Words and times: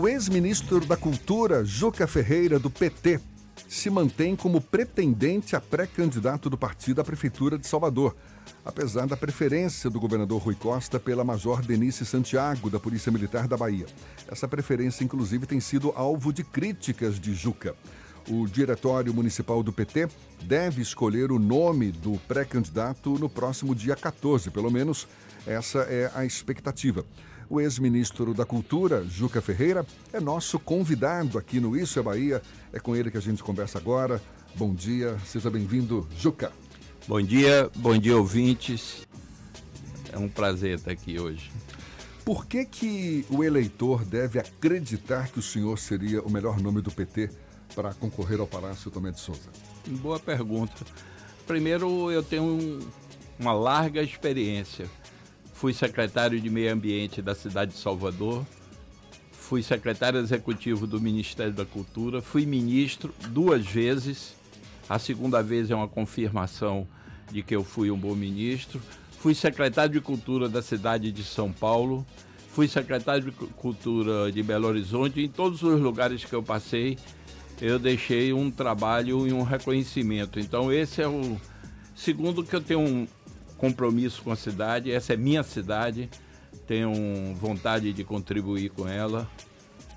O 0.00 0.08
ex-ministro 0.08 0.80
da 0.80 0.96
Cultura, 0.96 1.62
Juca 1.62 2.06
Ferreira, 2.06 2.58
do 2.58 2.70
PT, 2.70 3.20
se 3.68 3.90
mantém 3.90 4.34
como 4.34 4.58
pretendente 4.58 5.54
a 5.54 5.60
pré-candidato 5.60 6.48
do 6.48 6.56
partido 6.56 7.02
à 7.02 7.04
Prefeitura 7.04 7.58
de 7.58 7.66
Salvador, 7.66 8.16
apesar 8.64 9.06
da 9.06 9.14
preferência 9.14 9.90
do 9.90 10.00
governador 10.00 10.40
Rui 10.40 10.54
Costa 10.54 10.98
pela 10.98 11.22
Major 11.22 11.60
Denise 11.60 12.06
Santiago, 12.06 12.70
da 12.70 12.80
Polícia 12.80 13.12
Militar 13.12 13.46
da 13.46 13.58
Bahia. 13.58 13.84
Essa 14.26 14.48
preferência, 14.48 15.04
inclusive, 15.04 15.44
tem 15.44 15.60
sido 15.60 15.92
alvo 15.94 16.32
de 16.32 16.44
críticas 16.44 17.20
de 17.20 17.34
Juca. 17.34 17.76
O 18.26 18.46
Diretório 18.46 19.12
Municipal 19.12 19.62
do 19.62 19.70
PT 19.70 20.08
deve 20.44 20.80
escolher 20.80 21.30
o 21.30 21.38
nome 21.38 21.92
do 21.92 22.12
pré-candidato 22.26 23.18
no 23.18 23.28
próximo 23.28 23.74
dia 23.74 23.96
14, 23.96 24.50
pelo 24.50 24.70
menos 24.70 25.06
essa 25.46 25.80
é 25.80 26.10
a 26.14 26.24
expectativa. 26.24 27.04
O 27.50 27.60
ex-ministro 27.60 28.32
da 28.32 28.46
Cultura, 28.46 29.04
Juca 29.04 29.42
Ferreira, 29.42 29.84
é 30.12 30.20
nosso 30.20 30.56
convidado 30.56 31.36
aqui 31.36 31.58
no 31.58 31.76
Isso 31.76 31.98
é 31.98 32.02
Bahia. 32.02 32.40
É 32.72 32.78
com 32.78 32.94
ele 32.94 33.10
que 33.10 33.16
a 33.16 33.20
gente 33.20 33.42
conversa 33.42 33.76
agora. 33.76 34.22
Bom 34.54 34.72
dia, 34.72 35.18
seja 35.26 35.50
bem-vindo, 35.50 36.08
Juca. 36.16 36.52
Bom 37.08 37.20
dia, 37.20 37.68
bom 37.74 37.98
dia, 37.98 38.16
ouvintes. 38.16 39.04
É 40.12 40.16
um 40.16 40.28
prazer 40.28 40.76
estar 40.76 40.92
aqui 40.92 41.18
hoje. 41.18 41.50
Por 42.24 42.46
que, 42.46 42.64
que 42.64 43.26
o 43.28 43.42
eleitor 43.42 44.04
deve 44.04 44.38
acreditar 44.38 45.26
que 45.26 45.40
o 45.40 45.42
senhor 45.42 45.76
seria 45.76 46.22
o 46.22 46.30
melhor 46.30 46.60
nome 46.60 46.80
do 46.80 46.92
PT 46.92 47.30
para 47.74 47.92
concorrer 47.94 48.38
ao 48.38 48.46
Palácio 48.46 48.92
Tomé 48.92 49.10
de 49.10 49.18
Souza? 49.18 49.50
Boa 49.88 50.20
pergunta. 50.20 50.86
Primeiro, 51.48 52.12
eu 52.12 52.22
tenho 52.22 52.44
um, 52.44 52.78
uma 53.40 53.52
larga 53.52 54.00
experiência 54.00 54.88
fui 55.60 55.74
secretário 55.74 56.40
de 56.40 56.48
Meio 56.48 56.72
Ambiente 56.72 57.20
da 57.20 57.34
cidade 57.34 57.72
de 57.72 57.78
Salvador, 57.78 58.46
fui 59.30 59.62
secretário 59.62 60.18
executivo 60.18 60.86
do 60.86 60.98
Ministério 60.98 61.52
da 61.52 61.66
Cultura, 61.66 62.22
fui 62.22 62.46
ministro 62.46 63.14
duas 63.28 63.66
vezes. 63.66 64.34
A 64.88 64.98
segunda 64.98 65.42
vez 65.42 65.70
é 65.70 65.74
uma 65.74 65.86
confirmação 65.86 66.88
de 67.30 67.42
que 67.42 67.54
eu 67.54 67.62
fui 67.62 67.90
um 67.90 67.98
bom 67.98 68.14
ministro. 68.14 68.80
Fui 69.18 69.34
secretário 69.34 69.92
de 69.92 70.00
Cultura 70.00 70.48
da 70.48 70.62
cidade 70.62 71.12
de 71.12 71.22
São 71.22 71.52
Paulo, 71.52 72.06
fui 72.48 72.66
secretário 72.66 73.24
de 73.24 73.30
Cultura 73.30 74.32
de 74.32 74.42
Belo 74.42 74.66
Horizonte. 74.66 75.20
Em 75.20 75.28
todos 75.28 75.62
os 75.62 75.78
lugares 75.78 76.24
que 76.24 76.32
eu 76.32 76.42
passei, 76.42 76.96
eu 77.60 77.78
deixei 77.78 78.32
um 78.32 78.50
trabalho 78.50 79.28
e 79.28 79.32
um 79.34 79.42
reconhecimento. 79.42 80.40
Então, 80.40 80.72
esse 80.72 81.02
é 81.02 81.06
o 81.06 81.38
segundo 81.94 82.42
que 82.42 82.56
eu 82.56 82.62
tenho 82.62 83.06
compromisso 83.60 84.22
com 84.22 84.32
a 84.32 84.36
cidade. 84.36 84.90
Essa 84.90 85.12
é 85.12 85.16
minha 85.16 85.42
cidade, 85.42 86.08
tenho 86.66 86.92
vontade 87.34 87.92
de 87.92 88.02
contribuir 88.02 88.70
com 88.70 88.88
ela. 88.88 89.28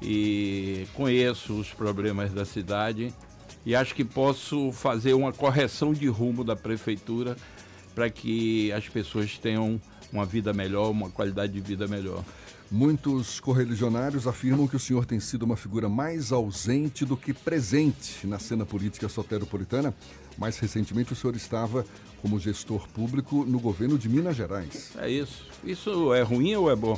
E 0.01 0.85
conheço 0.93 1.53
os 1.53 1.69
problemas 1.69 2.33
da 2.33 2.43
cidade. 2.43 3.13
E 3.65 3.73
acho 3.73 3.95
que 3.95 4.03
posso 4.03 4.73
fazer 4.73 5.13
uma 5.13 5.31
correção 5.31 5.93
de 5.93 6.07
rumo 6.07 6.43
da 6.43 6.57
prefeitura 6.57 7.37
para 7.95 8.09
que 8.09 8.69
as 8.73 8.89
pessoas 8.89 9.37
tenham 9.37 9.79
uma 10.13 10.25
vida 10.25 10.53
melhor, 10.53 10.91
uma 10.91 11.09
qualidade 11.09 11.51
de 11.51 11.59
vida 11.59 11.87
melhor. 11.87 12.23
Muitos 12.71 13.39
correligionários 13.39 14.27
afirmam 14.27 14.67
que 14.67 14.75
o 14.75 14.79
senhor 14.79 15.05
tem 15.05 15.19
sido 15.19 15.43
uma 15.43 15.57
figura 15.57 15.89
mais 15.89 16.31
ausente 16.31 17.03
do 17.05 17.17
que 17.17 17.33
presente 17.33 18.25
na 18.25 18.39
cena 18.39 18.65
política 18.65 19.09
soteropolitana. 19.09 19.93
Mais 20.37 20.57
recentemente, 20.57 21.13
o 21.13 21.15
senhor 21.15 21.35
estava 21.35 21.85
como 22.21 22.39
gestor 22.39 22.87
público 22.89 23.43
no 23.45 23.59
governo 23.59 23.97
de 23.97 24.07
Minas 24.07 24.35
Gerais. 24.35 24.91
É 24.97 25.09
isso. 25.09 25.45
Isso 25.63 26.13
é 26.13 26.21
ruim 26.21 26.55
ou 26.55 26.71
é 26.71 26.75
bom? 26.75 26.97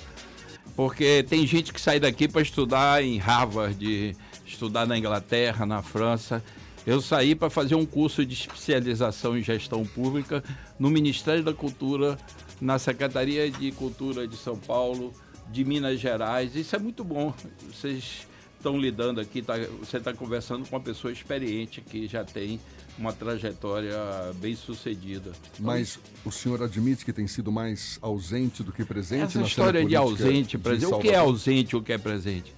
Porque 0.76 1.24
tem 1.28 1.46
gente 1.48 1.74
que 1.74 1.82
sai 1.82 2.00
daqui 2.00 2.28
para 2.28 2.42
estudar 2.42 3.04
em 3.04 3.18
Harvard, 3.18 4.16
estudar 4.46 4.86
na 4.86 4.98
Inglaterra, 4.98 5.66
na 5.66 5.82
França. 5.82 6.44
Eu 6.86 7.02
saí 7.02 7.33
para 7.33 7.50
fazer 7.50 7.75
um 7.75 7.86
curso 7.86 8.23
de 8.25 8.33
especialização 8.33 9.38
em 9.38 9.41
gestão 9.41 9.83
pública 9.83 10.44
no 10.78 10.90
Ministério 10.90 11.44
da 11.44 11.53
Cultura, 11.53 12.18
na 12.62 12.78
Secretaria 12.78 13.50
de 13.50 13.72
Cultura 13.72 14.28
de 14.28 14.38
São 14.38 14.56
Paulo, 14.56 15.12
de 15.51 15.66
Minas 15.66 16.00
Gerais. 16.00 16.56
Isso 16.56 16.75
é 16.75 16.79
muito 16.79 17.03
bom. 17.03 17.34
Vocês 17.72 18.28
estão 18.56 18.78
lidando 18.78 19.19
aqui, 19.19 19.41
tá, 19.41 19.53
você 19.79 19.97
está 19.97 20.13
conversando 20.13 20.68
com 20.68 20.75
uma 20.75 20.81
pessoa 20.81 21.12
experiente 21.12 21.81
que 21.81 22.07
já 22.07 22.24
tem 22.24 22.59
uma 22.97 23.12
trajetória 23.12 23.97
bem 24.35 24.56
sucedida. 24.56 25.31
Mas 25.59 26.00
o 26.24 26.31
senhor 26.31 26.62
admite 26.63 27.03
que 27.03 27.12
tem 27.12 27.28
sido 27.28 27.51
mais 27.51 28.00
ausente 28.01 28.63
do 28.63 28.72
que 28.72 28.85
presente? 28.85 29.24
Essa 29.24 29.41
história 29.41 29.84
de 29.85 29.95
ausente, 29.95 30.57
presente. 30.57 30.94
O 30.94 31.00
que 31.00 31.09
é 31.09 31.18
ausente, 31.18 31.75
o 31.75 31.81
que 31.81 31.94
é 31.94 31.97
presente? 31.97 32.53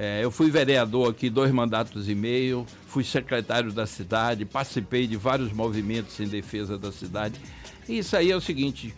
É, 0.00 0.22
eu 0.22 0.30
fui 0.30 0.48
vereador 0.48 1.10
aqui 1.10 1.28
dois 1.28 1.50
mandatos 1.50 2.08
e 2.08 2.14
meio, 2.14 2.64
fui 2.86 3.02
secretário 3.02 3.72
da 3.72 3.84
cidade, 3.84 4.44
participei 4.44 5.08
de 5.08 5.16
vários 5.16 5.52
movimentos 5.52 6.20
em 6.20 6.28
defesa 6.28 6.78
da 6.78 6.92
cidade. 6.92 7.40
E 7.88 7.98
isso 7.98 8.16
aí 8.16 8.30
é 8.30 8.36
o 8.36 8.40
seguinte: 8.40 8.94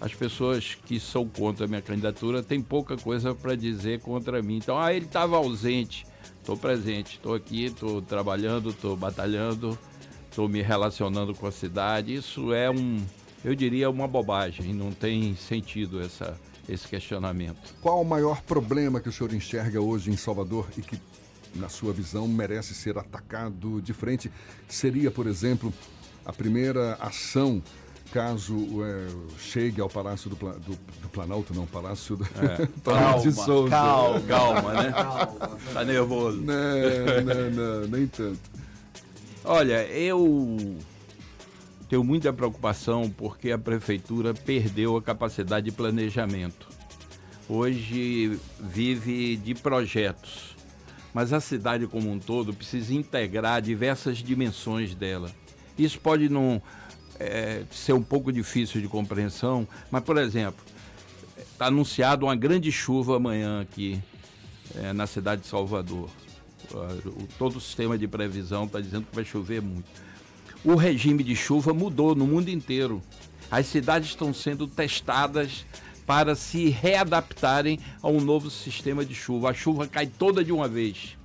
as 0.00 0.14
pessoas 0.14 0.78
que 0.86 0.98
são 0.98 1.28
contra 1.28 1.66
a 1.66 1.68
minha 1.68 1.82
candidatura 1.82 2.42
têm 2.42 2.62
pouca 2.62 2.96
coisa 2.96 3.34
para 3.34 3.54
dizer 3.54 4.00
contra 4.00 4.42
mim. 4.42 4.56
Então, 4.56 4.78
ah, 4.78 4.94
ele 4.94 5.04
estava 5.04 5.36
ausente. 5.36 6.06
Estou 6.38 6.56
presente, 6.56 7.16
estou 7.16 7.34
aqui, 7.34 7.66
estou 7.66 8.00
trabalhando, 8.00 8.70
estou 8.70 8.96
batalhando, 8.96 9.78
estou 10.30 10.48
me 10.48 10.62
relacionando 10.62 11.34
com 11.34 11.46
a 11.46 11.52
cidade. 11.52 12.14
Isso 12.14 12.54
é 12.54 12.70
um, 12.70 13.04
eu 13.44 13.54
diria, 13.54 13.90
uma 13.90 14.08
bobagem. 14.08 14.72
Não 14.72 14.90
tem 14.90 15.36
sentido 15.36 16.00
essa, 16.00 16.40
esse 16.72 16.86
questionamento. 16.86 17.74
Qual 17.80 18.00
o 18.00 18.04
maior 18.04 18.40
problema 18.42 19.00
que 19.00 19.08
o 19.08 19.12
senhor 19.12 19.32
enxerga 19.32 19.80
hoje 19.80 20.10
em 20.10 20.16
Salvador 20.16 20.66
e 20.76 20.82
que, 20.82 21.00
na 21.54 21.68
sua 21.68 21.92
visão, 21.92 22.28
merece 22.28 22.74
ser 22.74 22.96
atacado 22.96 23.80
de 23.82 23.92
frente? 23.92 24.30
Seria, 24.68 25.10
por 25.10 25.26
exemplo, 25.26 25.72
a 26.24 26.32
primeira 26.32 26.94
ação 27.00 27.62
caso 28.12 28.84
é, 28.84 29.06
chegue 29.38 29.80
ao 29.80 29.88
Palácio 29.88 30.30
do, 30.30 30.36
do, 30.36 30.78
do, 31.02 31.08
Planalto, 31.10 31.54
não, 31.54 31.66
Palácio 31.66 32.16
do 32.16 32.24
é. 32.24 32.66
Palácio 32.82 33.30
de 33.30 33.36
Souza. 33.36 33.70
Calma, 33.70 34.20
calma, 34.22 34.82
né? 34.82 34.92
Calma. 34.92 35.58
Tá 35.72 35.84
nervoso. 35.84 36.38
Não, 36.38 37.22
não, 37.24 37.50
não, 37.50 37.88
nem 37.88 38.06
tanto. 38.06 38.40
Olha, 39.44 39.86
eu 39.86 40.76
tenho 41.90 42.04
muita 42.04 42.32
preocupação 42.32 43.10
porque 43.10 43.50
a 43.50 43.58
prefeitura 43.58 44.32
perdeu 44.32 44.96
a 44.96 45.02
capacidade 45.02 45.68
de 45.68 45.72
planejamento. 45.72 46.68
Hoje 47.48 48.38
vive 48.60 49.34
de 49.34 49.56
projetos, 49.56 50.54
mas 51.12 51.32
a 51.32 51.40
cidade 51.40 51.88
como 51.88 52.08
um 52.08 52.20
todo 52.20 52.54
precisa 52.54 52.94
integrar 52.94 53.60
diversas 53.60 54.18
dimensões 54.18 54.94
dela. 54.94 55.32
Isso 55.76 55.98
pode 55.98 56.28
não 56.28 56.62
é, 57.18 57.64
ser 57.72 57.92
um 57.92 58.02
pouco 58.04 58.32
difícil 58.32 58.80
de 58.80 58.86
compreensão, 58.86 59.66
mas, 59.90 60.04
por 60.04 60.16
exemplo, 60.16 60.64
está 61.36 61.66
anunciado 61.66 62.26
uma 62.26 62.36
grande 62.36 62.70
chuva 62.70 63.16
amanhã 63.16 63.62
aqui 63.62 64.00
é, 64.76 64.92
na 64.92 65.08
cidade 65.08 65.42
de 65.42 65.48
Salvador. 65.48 66.08
O, 66.72 67.26
todo 67.36 67.56
o 67.56 67.60
sistema 67.60 67.98
de 67.98 68.06
previsão 68.06 68.62
está 68.62 68.80
dizendo 68.80 69.06
que 69.06 69.16
vai 69.16 69.24
chover 69.24 69.60
muito. 69.60 70.09
O 70.64 70.74
regime 70.74 71.24
de 71.24 71.34
chuva 71.34 71.72
mudou 71.72 72.14
no 72.14 72.26
mundo 72.26 72.50
inteiro. 72.50 73.00
As 73.50 73.66
cidades 73.66 74.10
estão 74.10 74.32
sendo 74.34 74.66
testadas 74.66 75.64
para 76.06 76.34
se 76.34 76.68
readaptarem 76.68 77.78
a 78.02 78.08
um 78.08 78.20
novo 78.20 78.50
sistema 78.50 79.04
de 79.04 79.14
chuva. 79.14 79.50
A 79.50 79.54
chuva 79.54 79.86
cai 79.86 80.06
toda 80.06 80.44
de 80.44 80.52
uma 80.52 80.68
vez. 80.68 81.16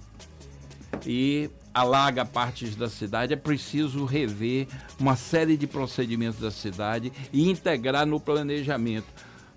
E 1.06 1.50
alaga 1.74 2.24
partes 2.24 2.76
da 2.76 2.88
cidade, 2.88 3.34
é 3.34 3.36
preciso 3.36 4.06
rever 4.06 4.68
uma 4.98 5.18
série 5.18 5.58
de 5.58 5.68
procedimentos 5.68 6.40
da 6.40 6.50
cidade 6.50 7.12
e 7.34 7.50
integrar 7.50 8.06
no 8.06 8.20
planejamento. 8.20 9.08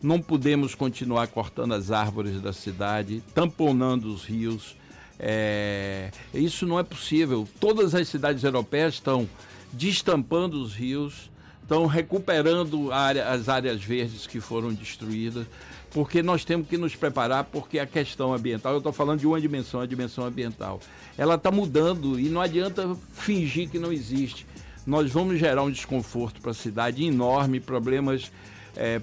Não 0.02 0.20
podemos 0.20 0.74
continuar 0.74 1.28
cortando 1.28 1.74
as 1.74 1.92
árvores 1.92 2.40
da 2.40 2.52
cidade, 2.52 3.22
tamponando 3.32 4.12
os 4.12 4.24
rios. 4.24 4.76
É... 5.18 6.10
Isso 6.34 6.66
não 6.66 6.78
é 6.78 6.82
possível. 6.82 7.46
Todas 7.60 7.94
as 7.94 8.08
cidades 8.08 8.42
europeias 8.42 8.94
estão 8.94 9.28
destampando 9.72 10.62
os 10.62 10.74
rios, 10.74 11.30
estão 11.62 11.86
recuperando 11.86 12.90
área, 12.92 13.28
as 13.28 13.48
áreas 13.48 13.82
verdes 13.82 14.26
que 14.26 14.40
foram 14.40 14.72
destruídas, 14.72 15.46
porque 15.90 16.22
nós 16.22 16.44
temos 16.44 16.68
que 16.68 16.78
nos 16.78 16.94
preparar, 16.94 17.44
porque 17.44 17.78
a 17.78 17.86
questão 17.86 18.32
ambiental, 18.32 18.72
eu 18.72 18.78
estou 18.78 18.92
falando 18.92 19.20
de 19.20 19.26
uma 19.26 19.40
dimensão, 19.40 19.80
a 19.80 19.86
dimensão 19.86 20.24
ambiental, 20.24 20.80
ela 21.16 21.34
está 21.34 21.50
mudando 21.50 22.18
e 22.18 22.28
não 22.28 22.40
adianta 22.40 22.96
fingir 23.12 23.68
que 23.68 23.78
não 23.78 23.92
existe. 23.92 24.46
Nós 24.86 25.10
vamos 25.10 25.38
gerar 25.38 25.62
um 25.62 25.70
desconforto 25.70 26.40
para 26.40 26.52
a 26.52 26.54
cidade 26.54 27.04
enorme, 27.04 27.60
problemas 27.60 28.32
é, 28.74 29.00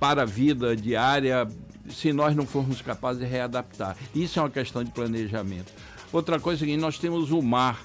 para 0.00 0.22
a 0.22 0.24
vida 0.24 0.74
diária, 0.74 1.46
se 1.90 2.12
nós 2.12 2.34
não 2.34 2.46
formos 2.46 2.80
capazes 2.80 3.20
de 3.20 3.28
readaptar. 3.28 3.96
Isso 4.14 4.38
é 4.38 4.42
uma 4.42 4.50
questão 4.50 4.82
de 4.82 4.90
planejamento. 4.90 5.72
Outra 6.12 6.40
coisa 6.40 6.64
é 6.64 6.68
que 6.68 6.76
nós 6.76 6.98
temos 6.98 7.30
o 7.30 7.42
mar 7.42 7.82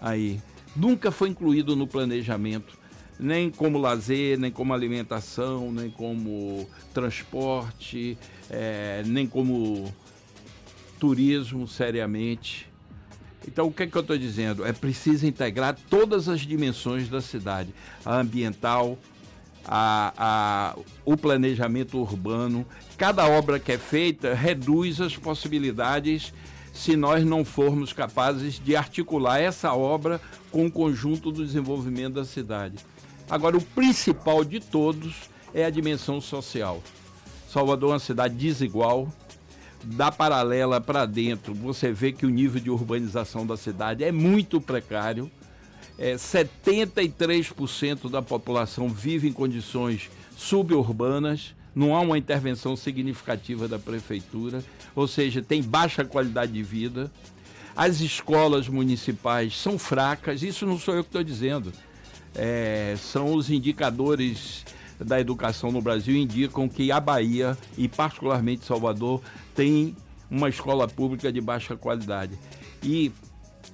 aí. 0.00 0.40
Nunca 0.74 1.10
foi 1.10 1.28
incluído 1.28 1.76
no 1.76 1.86
planejamento 1.86 2.82
nem 3.18 3.50
como 3.50 3.78
lazer, 3.78 4.38
nem 4.38 4.50
como 4.50 4.74
alimentação, 4.74 5.70
nem 5.70 5.88
como 5.88 6.68
transporte, 6.92 8.18
é, 8.50 9.02
nem 9.06 9.26
como 9.26 9.92
turismo 10.98 11.68
seriamente. 11.68 12.68
Então, 13.46 13.66
o 13.66 13.72
que, 13.72 13.84
é 13.84 13.86
que 13.86 13.96
eu 13.96 14.02
estou 14.02 14.18
dizendo? 14.18 14.64
É 14.64 14.72
preciso 14.72 15.26
integrar 15.26 15.76
todas 15.88 16.28
as 16.28 16.40
dimensões 16.40 17.08
da 17.08 17.20
cidade: 17.20 17.74
a 18.04 18.18
ambiental, 18.18 18.98
a, 19.64 20.12
a, 20.16 20.78
o 21.04 21.16
planejamento 21.16 21.98
urbano. 21.98 22.66
Cada 22.96 23.26
obra 23.28 23.58
que 23.58 23.72
é 23.72 23.78
feita 23.78 24.34
reduz 24.34 25.00
as 25.00 25.16
possibilidades 25.16 26.32
se 26.72 26.96
nós 26.96 27.24
não 27.24 27.44
formos 27.44 27.92
capazes 27.92 28.58
de 28.58 28.74
articular 28.74 29.38
essa 29.38 29.74
obra 29.74 30.20
com 30.50 30.66
o 30.66 30.72
conjunto 30.72 31.30
do 31.30 31.44
desenvolvimento 31.44 32.14
da 32.14 32.24
cidade. 32.24 32.76
Agora, 33.28 33.56
o 33.56 33.62
principal 33.62 34.44
de 34.44 34.60
todos 34.60 35.14
é 35.54 35.64
a 35.64 35.70
dimensão 35.70 36.20
social. 36.20 36.82
Salvador 37.48 37.90
é 37.90 37.92
uma 37.92 37.98
cidade 37.98 38.34
desigual, 38.34 39.08
da 39.84 40.12
paralela 40.12 40.80
para 40.80 41.06
dentro, 41.06 41.54
você 41.54 41.92
vê 41.92 42.12
que 42.12 42.24
o 42.24 42.30
nível 42.30 42.60
de 42.60 42.70
urbanização 42.70 43.46
da 43.46 43.56
cidade 43.56 44.04
é 44.04 44.12
muito 44.12 44.60
precário. 44.60 45.30
É, 45.98 46.14
73% 46.14 48.08
da 48.08 48.22
população 48.22 48.88
vive 48.88 49.28
em 49.28 49.32
condições 49.32 50.10
suburbanas, 50.36 51.54
não 51.74 51.94
há 51.94 52.00
uma 52.00 52.18
intervenção 52.18 52.76
significativa 52.76 53.66
da 53.66 53.78
prefeitura, 53.78 54.62
ou 54.94 55.08
seja, 55.08 55.42
tem 55.42 55.62
baixa 55.62 56.04
qualidade 56.04 56.52
de 56.52 56.62
vida. 56.62 57.10
As 57.74 58.00
escolas 58.00 58.68
municipais 58.68 59.58
são 59.58 59.78
fracas, 59.78 60.42
isso 60.42 60.66
não 60.66 60.78
sou 60.78 60.94
eu 60.94 61.02
que 61.02 61.08
estou 61.08 61.24
dizendo. 61.24 61.72
É, 62.34 62.94
são 62.98 63.34
os 63.34 63.50
indicadores 63.50 64.64
da 64.98 65.20
educação 65.20 65.72
no 65.72 65.80
Brasil 65.80 66.14
indicam 66.16 66.68
que 66.68 66.92
a 66.92 67.00
Bahia, 67.00 67.56
e 67.76 67.88
particularmente 67.88 68.64
Salvador, 68.64 69.20
tem 69.54 69.96
uma 70.30 70.48
escola 70.48 70.86
pública 70.86 71.32
de 71.32 71.40
baixa 71.40 71.76
qualidade. 71.76 72.38
E 72.82 73.12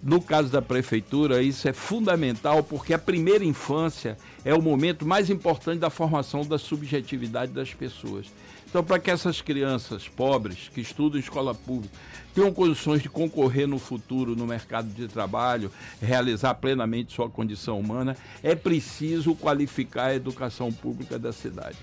no 0.03 0.21
caso 0.21 0.49
da 0.49 0.62
prefeitura, 0.62 1.43
isso 1.43 1.69
é 1.69 1.73
fundamental 1.73 2.62
porque 2.62 2.95
a 2.95 2.99
primeira 2.99 3.45
infância 3.45 4.17
é 4.45 4.55
o 4.55 4.62
momento 4.62 5.05
mais 5.05 5.29
importante 5.29 5.81
da 5.81 5.91
formação 5.91 6.43
da 6.47 6.59
subjetividade 6.59 7.53
das 7.53 7.75
pessoas. 7.75 8.27
Então, 8.69 8.85
para 8.85 8.99
que 8.99 9.11
essas 9.11 9.41
crianças 9.41 10.06
pobres 10.06 10.71
que 10.73 10.81
estudam 10.81 11.19
em 11.19 11.23
escola 11.23 11.55
pública 11.55 11.95
tenham 12.35 12.53
condições 12.53 13.03
de 13.03 13.09
concorrer 13.09 13.67
no 13.67 13.79
futuro 13.79 14.37
no 14.37 14.47
mercado 14.47 14.89
de 14.89 15.09
trabalho, 15.09 15.73
realizar 16.00 16.55
plenamente 16.55 17.15
sua 17.15 17.31
condição 17.31 17.81
humana, 17.81 18.17
é 18.43 18.55
preciso 18.55 19.35
qualificar 19.35 20.06
a 20.06 20.15
educação 20.15 20.71
pública 20.71 21.19
da 21.19 21.33
cidade. 21.33 21.79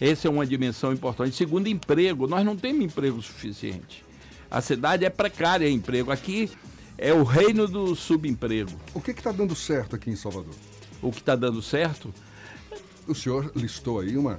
Essa 0.00 0.28
é 0.28 0.30
uma 0.30 0.46
dimensão 0.46 0.92
importante. 0.92 1.34
Segundo, 1.34 1.66
emprego. 1.66 2.28
Nós 2.28 2.46
não 2.46 2.56
temos 2.56 2.84
emprego 2.84 3.20
suficiente. 3.20 4.04
A 4.48 4.60
cidade 4.60 5.04
é 5.04 5.10
precária 5.10 5.68
em 5.68 5.74
emprego. 5.74 6.12
Aqui 6.12 6.48
é 6.98 7.14
o 7.14 7.22
reino 7.22 7.68
do 7.68 7.94
subemprego. 7.94 8.72
O 8.92 9.00
que 9.00 9.12
está 9.12 9.30
dando 9.30 9.54
certo 9.54 9.94
aqui 9.94 10.10
em 10.10 10.16
Salvador? 10.16 10.54
O 11.00 11.12
que 11.12 11.20
está 11.20 11.36
dando 11.36 11.62
certo? 11.62 12.12
O 13.06 13.14
senhor 13.14 13.52
listou 13.54 14.00
aí 14.00 14.16
uma, 14.18 14.36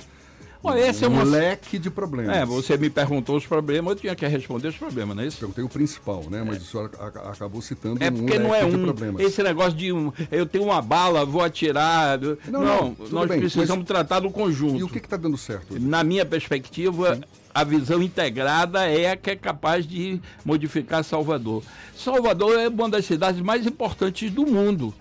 Olha, 0.62 0.90
esse 0.90 1.06
um 1.06 1.08
é 1.08 1.10
uma... 1.10 1.24
leque 1.24 1.80
de 1.80 1.90
problemas. 1.90 2.36
É, 2.36 2.46
você 2.46 2.78
me 2.78 2.90
perguntou 2.90 3.38
os 3.38 3.46
problemas, 3.46 3.94
eu 3.94 4.00
tinha 4.00 4.16
que 4.16 4.28
responder 4.28 4.68
os 4.68 4.76
problemas, 4.76 5.16
não 5.16 5.24
é 5.24 5.28
isso? 5.28 5.38
Perguntei 5.38 5.64
o 5.64 5.70
principal, 5.70 6.26
né? 6.30 6.44
Mas 6.46 6.58
é. 6.58 6.60
o 6.60 6.64
senhor 6.64 6.92
acabou 7.32 7.62
citando 7.62 8.04
é 8.04 8.12
porque 8.12 8.38
um 8.38 8.44
não 8.44 8.54
é 8.54 8.66
um, 8.66 8.84
problemas. 8.84 9.22
Esse 9.22 9.42
negócio 9.42 9.74
de 9.74 9.94
um, 9.94 10.12
eu 10.30 10.46
tenho 10.46 10.66
uma 10.66 10.82
bala, 10.82 11.26
vou 11.26 11.42
atirar. 11.42 12.20
Não, 12.20 12.62
não, 12.62 12.96
não 13.00 13.10
nós 13.10 13.30
bem, 13.30 13.40
precisamos 13.40 13.80
mas... 13.80 13.88
tratar 13.88 14.20
do 14.20 14.30
conjunto. 14.30 14.78
E 14.78 14.84
o 14.84 14.90
que 14.90 14.98
está 14.98 15.16
dando 15.16 15.38
certo? 15.38 15.80
Na 15.80 16.04
minha 16.04 16.26
perspectiva, 16.26 17.16
Sim. 17.16 17.22
a 17.54 17.64
visão 17.64 18.04
integrada 18.04 18.86
é 18.86 19.12
a 19.12 19.16
que 19.16 19.32
é 19.32 19.36
capaz 19.38 19.88
de 19.88 20.20
modificar 20.44 21.06
Salvador. 21.06 21.64
Salvador 21.96 22.60
é 22.60 22.68
uma 22.68 22.90
das 22.90 23.06
cidades 23.06 23.40
mais 23.40 23.66
importantes 23.66 24.30
do 24.30 24.46
mundo. 24.46 24.94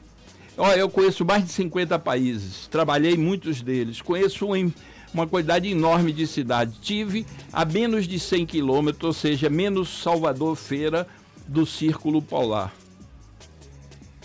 Olha, 0.56 0.81
eu 0.81 0.90
conheço 0.90 1.25
mais 1.25 1.44
de 1.44 1.52
50 1.52 1.99
países, 2.00 2.66
trabalhei 2.66 3.14
em 3.14 3.16
muitos 3.19 3.62
deles, 3.62 4.02
conheço 4.02 4.56
em 4.56 4.75
uma 5.12 5.26
quantidade 5.26 5.69
enorme 5.69 6.12
de 6.12 6.26
cidades. 6.26 6.76
Tive 6.81 7.26
a 7.52 7.64
menos 7.64 8.06
de 8.06 8.19
100 8.19 8.46
quilômetros, 8.46 9.05
ou 9.05 9.12
seja, 9.12 9.49
menos 9.49 10.02
Salvador 10.02 10.56
Feira 10.56 11.06
do 11.46 11.64
Círculo 11.64 12.20
Polar. 12.20 12.72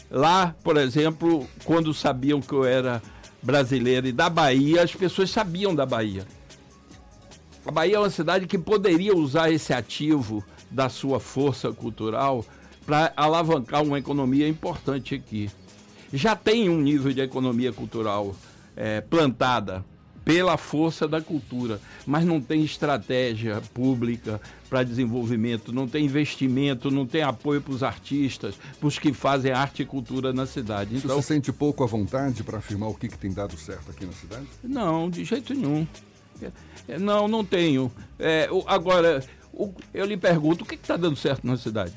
Lá, 0.10 0.56
por 0.64 0.78
exemplo, 0.78 1.48
quando 1.64 1.94
sabiam 1.94 2.40
que 2.40 2.54
eu 2.54 2.66
era 2.66 3.02
brasileiro 3.42 4.08
e 4.08 4.12
da 4.12 4.30
Bahia, 4.30 4.84
as 4.84 4.94
pessoas 4.94 5.30
sabiam 5.30 5.74
da 5.74 5.86
Bahia. 5.86 6.28
A 7.66 7.72
Bahia 7.72 7.96
é 7.96 8.00
uma 8.00 8.10
cidade 8.10 8.46
que 8.46 8.58
poderia 8.58 9.16
usar 9.16 9.50
esse 9.50 9.74
ativo 9.74 10.44
da 10.70 10.90
sua 10.90 11.20
força 11.20 11.72
cultural 11.72 12.46
para 12.86 13.14
alavancar 13.16 13.82
uma 13.82 13.98
economia 13.98 14.48
importante 14.48 15.16
aqui. 15.16 15.50
Já 16.12 16.36
tem 16.36 16.70
um 16.70 16.80
nível 16.80 17.12
de 17.14 17.22
economia 17.22 17.72
cultural 17.72 18.36
é, 18.76 19.02
plantada 19.02 19.84
pela 20.24 20.58
força 20.58 21.08
da 21.08 21.22
cultura, 21.22 21.80
mas 22.06 22.26
não 22.26 22.40
tem 22.40 22.64
estratégia 22.64 23.62
pública 23.74 24.40
para 24.70 24.84
desenvolvimento, 24.84 25.74
não 25.74 25.88
tem 25.88 26.06
investimento, 26.06 26.90
não 26.90 27.06
tem 27.06 27.22
apoio 27.22 27.62
para 27.62 27.74
os 27.74 27.84
artistas, 27.84 28.56
para 28.80 28.88
os 28.88 28.98
que 28.98 29.14
fazem 29.14 29.52
arte 29.52 29.84
e 29.84 29.86
cultura 29.86 30.34
na 30.34 30.46
cidade. 30.46 30.96
Então, 30.96 31.22
Você 31.22 31.34
sente 31.34 31.52
pouco 31.52 31.84
à 31.84 31.88
vontade 31.88 32.44
para 32.44 32.58
afirmar 32.58 32.90
o 32.90 32.96
que, 32.96 33.08
que, 33.08 33.18
tem 33.18 33.32
dado 33.32 33.58
certo 33.58 33.92
aqui 33.92 34.06
na 34.06 34.14
cidade? 34.14 34.48
Não, 34.64 35.10
de 35.10 35.24
jeito 35.24 35.54
nenhum. 35.54 35.86
É, 36.88 36.98
não, 36.98 37.28
não 37.28 37.44
tenho. 37.44 37.92
É, 38.18 38.50
agora, 38.66 39.24
eu 39.94 40.06
lhe 40.06 40.18
pergunto, 40.18 40.64
o 40.64 40.68
que 40.68 40.76
está 40.76 40.98
dando 40.98 41.16
certo 41.16 41.46
na 41.46 41.58
cidade? 41.58 41.94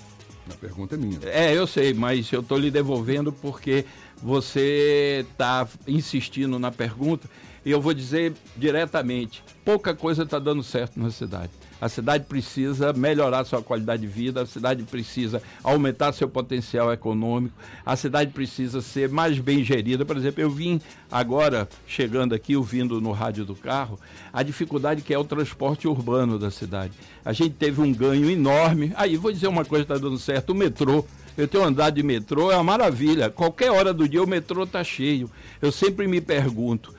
A 0.50 0.54
pergunta 0.54 0.94
é 0.94 0.98
minha. 0.98 1.18
É, 1.24 1.56
eu 1.56 1.66
sei, 1.66 1.92
mas 1.92 2.30
eu 2.30 2.40
estou 2.40 2.58
lhe 2.58 2.70
devolvendo 2.70 3.32
porque 3.32 3.84
você 4.22 5.26
está 5.28 5.66
insistindo 5.86 6.58
na 6.58 6.70
pergunta 6.70 7.28
e 7.66 7.70
eu 7.72 7.80
vou 7.80 7.92
dizer 7.92 8.32
diretamente: 8.56 9.42
pouca 9.64 9.92
coisa 9.92 10.22
está 10.22 10.38
dando 10.38 10.62
certo 10.62 11.00
na 11.00 11.10
cidade. 11.10 11.50
A 11.80 11.88
cidade 11.88 12.24
precisa 12.24 12.92
melhorar 12.92 13.44
sua 13.44 13.60
qualidade 13.60 14.02
de 14.02 14.08
vida, 14.08 14.40
a 14.40 14.46
cidade 14.46 14.84
precisa 14.84 15.42
aumentar 15.62 16.12
seu 16.12 16.28
potencial 16.28 16.90
econômico, 16.90 17.54
a 17.84 17.96
cidade 17.96 18.30
precisa 18.30 18.80
ser 18.80 19.10
mais 19.10 19.38
bem 19.40 19.64
gerida. 19.64 20.04
Por 20.04 20.16
exemplo, 20.16 20.40
eu 20.40 20.48
vim 20.48 20.80
agora, 21.10 21.68
chegando 21.86 22.34
aqui, 22.34 22.56
ouvindo 22.56 23.00
no 23.00 23.10
rádio 23.10 23.44
do 23.44 23.56
carro, 23.56 23.98
a 24.32 24.42
dificuldade 24.44 25.02
que 25.02 25.12
é 25.12 25.18
o 25.18 25.24
transporte 25.24 25.88
urbano 25.88 26.38
da 26.38 26.50
cidade. 26.50 26.92
A 27.24 27.32
gente 27.32 27.56
teve 27.56 27.80
um 27.80 27.92
ganho 27.92 28.30
enorme. 28.30 28.92
Aí, 28.96 29.16
vou 29.16 29.32
dizer 29.32 29.48
uma 29.48 29.64
coisa 29.64 29.84
que 29.84 29.92
está 29.92 30.02
dando 30.02 30.18
certo: 30.18 30.50
o 30.50 30.54
metrô. 30.54 31.04
Eu 31.36 31.46
tenho 31.46 31.64
andado 31.64 31.96
de 31.96 32.02
metrô, 32.02 32.50
é 32.50 32.54
uma 32.54 32.64
maravilha. 32.64 33.28
Qualquer 33.28 33.70
hora 33.70 33.92
do 33.92 34.08
dia 34.08 34.22
o 34.22 34.26
metrô 34.26 34.62
está 34.62 34.82
cheio. 34.82 35.30
Eu 35.60 35.70
sempre 35.70 36.08
me 36.08 36.18
pergunto, 36.18 36.94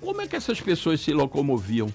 como 0.00 0.20
é 0.20 0.26
que 0.26 0.36
essas 0.36 0.60
pessoas 0.60 1.00
se 1.00 1.12
locomoviam? 1.12 1.92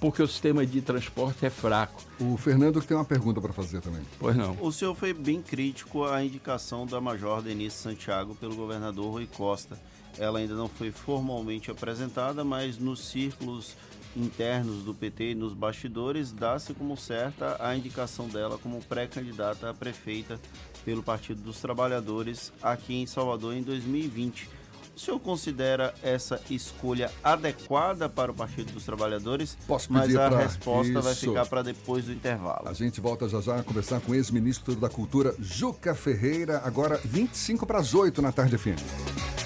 Porque 0.00 0.22
o 0.22 0.28
sistema 0.28 0.66
de 0.66 0.82
transporte 0.82 1.46
é 1.46 1.50
fraco. 1.50 2.02
O 2.20 2.36
Fernando 2.36 2.82
tem 2.82 2.96
uma 2.96 3.04
pergunta 3.04 3.40
para 3.40 3.52
fazer 3.52 3.80
também. 3.80 4.02
Pois 4.18 4.36
não. 4.36 4.56
O 4.60 4.70
senhor 4.70 4.94
foi 4.94 5.14
bem 5.14 5.40
crítico 5.40 6.04
à 6.04 6.22
indicação 6.22 6.86
da 6.86 7.00
Major 7.00 7.40
Denise 7.40 7.76
Santiago 7.76 8.34
pelo 8.34 8.54
governador 8.54 9.12
Rui 9.12 9.26
Costa. 9.26 9.80
Ela 10.18 10.38
ainda 10.38 10.54
não 10.54 10.68
foi 10.68 10.90
formalmente 10.90 11.70
apresentada, 11.70 12.44
mas 12.44 12.78
nos 12.78 13.06
círculos 13.08 13.74
internos 14.16 14.82
do 14.82 14.94
PT 14.94 15.32
e 15.32 15.34
nos 15.34 15.52
bastidores, 15.52 16.32
dá-se 16.32 16.72
como 16.72 16.96
certa 16.96 17.56
a 17.60 17.76
indicação 17.76 18.28
dela 18.28 18.58
como 18.58 18.82
pré-candidata 18.82 19.68
a 19.68 19.74
prefeita 19.74 20.40
pelo 20.84 21.02
Partido 21.02 21.42
dos 21.42 21.60
Trabalhadores 21.60 22.52
aqui 22.62 22.94
em 22.94 23.06
Salvador 23.06 23.54
em 23.54 23.62
2020. 23.62 24.48
O 24.96 24.98
senhor 24.98 25.20
considera 25.20 25.94
essa 26.02 26.40
escolha 26.48 27.12
adequada 27.22 28.08
para 28.08 28.32
o 28.32 28.34
Partido 28.34 28.72
dos 28.72 28.82
Trabalhadores? 28.82 29.54
Posso 29.66 29.88
pedir 29.88 30.14
Mas 30.14 30.16
a 30.16 30.30
pra... 30.30 30.38
resposta 30.38 30.90
Isso. 30.90 31.02
vai 31.02 31.14
ficar 31.14 31.46
para 31.46 31.62
depois 31.62 32.06
do 32.06 32.14
intervalo. 32.14 32.66
A 32.66 32.72
gente 32.72 32.98
volta 32.98 33.28
já 33.28 33.42
já 33.42 33.56
a 33.56 33.62
conversar 33.62 34.00
com 34.00 34.12
o 34.12 34.14
ex-ministro 34.14 34.74
da 34.74 34.88
Cultura, 34.88 35.34
Juca 35.38 35.94
Ferreira, 35.94 36.62
agora 36.64 36.98
25 37.04 37.66
para 37.66 37.78
as 37.78 37.92
8 37.92 38.22
na 38.22 38.32
tarde 38.32 38.56
FM. 38.56 38.80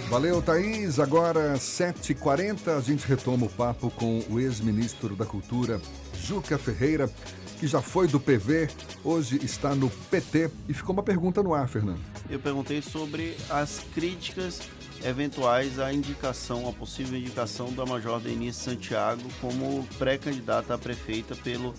Valeu, 0.09 0.40
Thaís. 0.40 1.00
Agora 1.00 1.54
7h40, 1.54 2.69
a 2.78 2.80
gente 2.80 3.04
retoma 3.04 3.47
o 3.47 3.50
papo 3.50 3.90
com 3.90 4.23
o 4.30 4.38
ex-ministro 4.38 5.16
da 5.16 5.26
Cultura, 5.26 5.80
Juca 6.23 6.59
Ferreira, 6.59 7.11
que 7.59 7.66
já 7.66 7.83
foi 7.83 8.07
do 8.07 8.21
PV, 8.21 8.69
hoje 9.02 9.45
está 9.45 9.75
no 9.75 9.90
PT. 9.90 10.49
E 10.69 10.73
ficou 10.73 10.92
uma 10.92 11.02
pergunta 11.02 11.42
no 11.42 11.52
ar, 11.52 11.69
Fernando. 11.69 11.99
Eu 12.30 12.38
perguntei 12.38 12.80
sobre 12.80 13.37
as 13.50 13.80
críticas 13.92 14.61
eventuais 15.04 15.78
à 15.78 15.92
indicação, 15.92 16.69
a 16.69 16.73
possível 16.73 17.19
indicação 17.19 17.73
da 17.73 17.87
Major 17.87 18.21
Denise 18.21 18.59
Santiago 18.59 19.23
como 19.40 19.87
pré-candidata 19.99 20.75
a 20.75 20.78
prefeita 20.78 21.35
pelo 21.37 21.75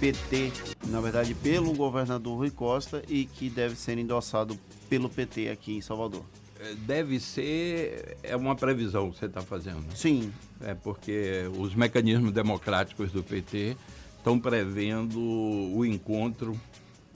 PT, 0.00 0.52
na 0.88 1.00
verdade 1.00 1.34
pelo 1.34 1.72
governador 1.72 2.38
Rui 2.38 2.50
Costa 2.50 3.02
e 3.08 3.24
que 3.26 3.50
deve 3.50 3.76
ser 3.76 3.98
endossado 3.98 4.58
pelo 4.88 5.08
PT 5.08 5.48
aqui 5.48 5.76
em 5.76 5.80
Salvador. 5.80 6.24
É, 6.60 6.74
deve 6.74 7.20
ser, 7.20 8.16
é 8.22 8.36
uma 8.36 8.56
previsão 8.56 9.10
que 9.10 9.18
você 9.18 9.26
está 9.26 9.40
fazendo. 9.40 9.84
Sim. 9.94 10.32
É 10.60 10.74
porque 10.74 11.48
os 11.56 11.74
mecanismos 11.74 12.32
democráticos 12.32 13.12
do 13.12 13.22
PT 13.22 13.76
estão 14.16 14.40
prevendo 14.40 15.20
o 15.20 15.84
encontro 15.84 16.58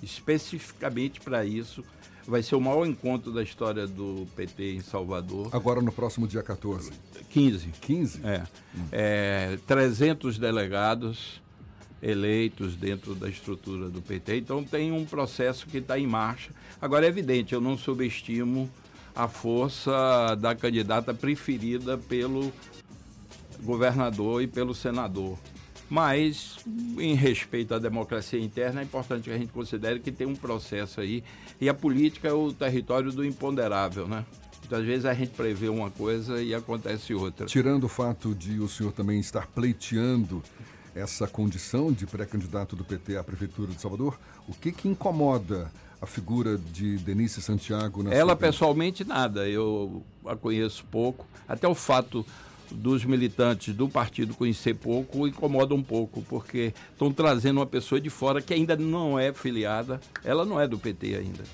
especificamente 0.03 1.21
para 1.21 1.45
isso. 1.45 1.85
Vai 2.27 2.43
ser 2.43 2.55
o 2.55 2.61
maior 2.61 2.87
encontro 2.87 3.33
da 3.33 3.43
história 3.43 3.87
do 3.87 4.27
PT 4.37 4.75
em 4.75 4.81
Salvador. 4.81 5.49
Agora 5.53 5.81
no 5.81 5.91
próximo 5.91 6.27
dia 6.27 6.43
14. 6.43 6.93
15. 7.31 7.69
15? 7.81 8.21
É. 8.25 8.43
Hum. 8.75 8.85
é 8.93 9.59
300 9.67 10.39
delegados 10.39 11.43
eleitos 12.03 12.75
dentro 12.75 13.15
da 13.15 13.29
estrutura 13.29 13.89
do 13.89 14.03
PT. 14.03 14.39
Então 14.39 14.65
tem 14.65 14.91
um 14.91 15.05
processo 15.05 15.67
que 15.67 15.79
está 15.79 15.99
em 15.99 16.07
marcha. 16.07 16.51
Agora 16.81 17.07
é 17.07 17.09
evidente, 17.09 17.55
eu 17.55 17.61
não 17.61 17.79
subestimo 17.79 18.69
a 19.15 19.29
força 19.29 20.35
da 20.41 20.55
candidata 20.55 21.15
preferida 21.15 21.97
pelo 21.97 22.53
governador 23.63 24.43
e 24.43 24.47
pelo 24.47 24.75
senador. 24.75 25.39
Mas, 25.93 26.57
em 26.99 27.13
respeito 27.15 27.75
à 27.75 27.79
democracia 27.79 28.41
interna, 28.41 28.81
é 28.81 28.83
importante 28.83 29.25
que 29.25 29.31
a 29.31 29.37
gente 29.37 29.53
considere 29.53 30.01
que 30.01 30.11
tem 30.11 30.27
um 30.27 30.35
processo 30.35 31.03
aí. 31.03 31.23
E 31.61 31.69
a 31.69 31.75
política 31.75 32.29
é 32.29 32.33
o 32.33 32.51
território 32.51 33.13
do 33.13 33.23
imponderável, 33.23 34.09
né? 34.09 34.25
Então, 34.65 34.79
às 34.79 34.87
vezes 34.87 35.05
a 35.05 35.13
gente 35.13 35.33
prevê 35.33 35.69
uma 35.69 35.91
coisa 35.91 36.41
e 36.41 36.55
acontece 36.55 37.13
outra. 37.13 37.45
Tirando 37.45 37.85
o 37.85 37.89
fato 37.89 38.35
de 38.35 38.59
o 38.59 38.67
senhor 38.71 38.91
também 38.93 39.21
estar 39.21 39.47
pleiteando 39.49 40.43
essa 40.95 41.29
condição 41.29 41.93
de 41.93 42.07
pré-candidato 42.07 42.75
do 42.75 42.87
PT 42.87 43.19
à 43.19 43.23
Prefeitura 43.23 43.71
de 43.71 43.79
Salvador, 43.79 44.19
o 44.49 44.55
que, 44.55 44.73
que 44.73 44.89
incomoda 44.89 45.71
a 46.01 46.07
figura 46.07 46.57
de 46.57 46.97
Denise 47.01 47.43
Santiago? 47.43 48.03
Na 48.03 48.15
Ela 48.15 48.35
pessoalmente 48.35 49.05
nada, 49.05 49.47
eu 49.47 50.03
a 50.25 50.35
conheço 50.35 50.87
pouco. 50.87 51.27
Até 51.47 51.69
o 51.69 51.75
fato 51.75 52.25
dos 52.73 53.05
militantes 53.05 53.75
do 53.75 53.89
partido 53.89 54.35
conhecer 54.35 54.75
pouco 54.75 55.27
incomoda 55.27 55.75
um 55.75 55.83
pouco, 55.83 56.23
porque 56.23 56.73
estão 56.93 57.13
trazendo 57.13 57.59
uma 57.59 57.67
pessoa 57.67 58.01
de 58.01 58.11
fora 58.11 58.41
que 58.41 58.55
ainda 58.55 58.77
não 58.77 59.19
é 59.19 59.33
filiada, 59.33 60.01
ela 60.25 60.45
não 60.45 60.61
é 60.61 60.67
do 60.67 60.79
PT 60.79 61.15
ainda. 61.15 61.45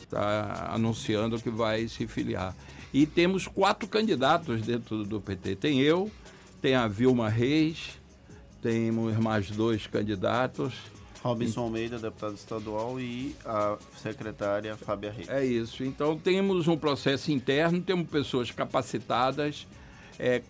Está 0.00 0.70
anunciando 0.72 1.40
que 1.40 1.50
vai 1.50 1.88
se 1.88 2.06
filiar. 2.06 2.54
E 2.92 3.06
temos 3.06 3.46
quatro 3.46 3.88
candidatos 3.88 4.62
dentro 4.62 5.04
do 5.04 5.20
PT. 5.20 5.56
Tem 5.56 5.80
eu, 5.80 6.10
tem 6.60 6.74
a 6.74 6.86
Vilma 6.86 7.28
Reis, 7.28 7.98
temos 8.60 9.16
mais 9.16 9.50
dois 9.50 9.86
candidatos. 9.86 10.74
Robinson 11.22 11.62
Almeida, 11.62 11.98
deputado 11.98 12.34
estadual, 12.34 13.00
e 13.00 13.34
a 13.44 13.78
secretária 13.96 14.76
Fábia 14.76 15.10
Reis. 15.12 15.28
É 15.28 15.44
isso. 15.44 15.84
Então 15.84 16.18
temos 16.18 16.68
um 16.68 16.76
processo 16.76 17.30
interno, 17.30 17.80
temos 17.80 18.08
pessoas 18.08 18.50
capacitadas. 18.50 19.66
É, 20.18 20.42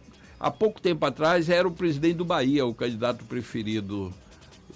há 0.43 0.51
pouco 0.51 0.81
tempo 0.81 1.07
atrás 1.07 1.49
era 1.49 1.69
o 1.69 1.71
presidente 1.71 2.17
do 2.17 2.25
Bahia, 2.25 2.67
o 2.67 2.75
candidato 2.75 3.25
preferido 3.25 4.13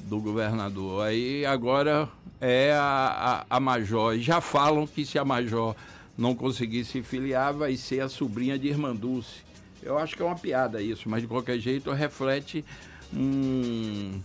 do 0.05 0.21
governador. 0.21 1.05
Aí 1.05 1.45
agora 1.45 2.09
é 2.41 2.73
a, 2.73 3.45
a, 3.51 3.57
a 3.57 3.59
Major. 3.59 4.17
Já 4.19 4.41
falam 4.41 4.87
que 4.87 5.05
se 5.05 5.19
a 5.19 5.25
Major 5.25 5.75
não 6.17 6.37
conseguir 6.37 6.85
se 6.85 7.03
filiar, 7.03 7.53
vai 7.53 7.77
ser 7.77 8.01
a 8.01 8.09
sobrinha 8.09 8.57
de 8.57 8.69
Irmã 8.69 8.95
Dulce. 8.95 9.45
Eu 9.83 9.99
acho 9.99 10.15
que 10.15 10.23
é 10.23 10.25
uma 10.25 10.39
piada 10.39 10.81
isso, 10.81 11.09
mas 11.09 11.23
de 11.23 11.29
qualquer 11.29 11.59
jeito 11.59 11.91
reflete 11.91 12.65
um, 13.13 14.21